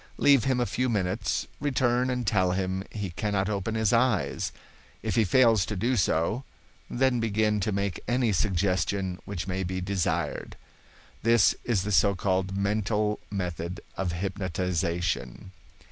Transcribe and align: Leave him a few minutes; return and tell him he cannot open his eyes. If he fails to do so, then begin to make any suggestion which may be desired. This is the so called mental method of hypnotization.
Leave 0.17 0.45
him 0.45 0.59
a 0.59 0.65
few 0.65 0.89
minutes; 0.89 1.45
return 1.59 2.09
and 2.09 2.25
tell 2.25 2.53
him 2.53 2.83
he 2.89 3.11
cannot 3.11 3.47
open 3.47 3.75
his 3.75 3.93
eyes. 3.93 4.51
If 5.03 5.13
he 5.13 5.23
fails 5.23 5.63
to 5.67 5.75
do 5.75 5.95
so, 5.95 6.43
then 6.89 7.19
begin 7.19 7.59
to 7.59 7.71
make 7.71 8.01
any 8.07 8.31
suggestion 8.33 9.19
which 9.25 9.45
may 9.45 9.61
be 9.61 9.79
desired. 9.79 10.55
This 11.21 11.53
is 11.65 11.83
the 11.83 11.91
so 11.91 12.15
called 12.15 12.57
mental 12.57 13.19
method 13.29 13.79
of 13.95 14.11
hypnotization. 14.13 15.51